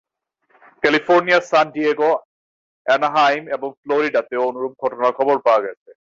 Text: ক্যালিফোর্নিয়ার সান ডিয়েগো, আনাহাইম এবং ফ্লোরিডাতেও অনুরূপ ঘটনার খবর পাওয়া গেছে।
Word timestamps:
ক্যালিফোর্নিয়ার 0.83 1.41
সান 1.41 1.65
ডিয়েগো, 1.71 2.11
আনাহাইম 2.85 3.43
এবং 3.55 3.69
ফ্লোরিডাতেও 3.81 4.47
অনুরূপ 4.49 4.73
ঘটনার 4.83 5.11
খবর 5.17 5.35
পাওয়া 5.45 5.63
গেছে। 5.65 5.89